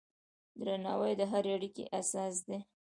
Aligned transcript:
درناوی 0.63 1.13
د 1.17 1.21
هرې 1.31 1.51
اړیکې 1.57 1.83
اساس 1.99 2.35
دی. 2.47 2.59